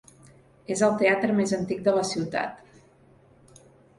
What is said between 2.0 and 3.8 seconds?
ciutat.